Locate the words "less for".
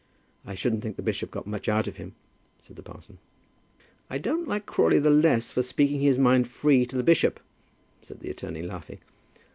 5.11-5.61